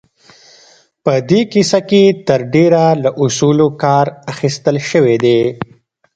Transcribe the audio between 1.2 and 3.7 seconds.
دې کيسه کې تر ډېره له اصولو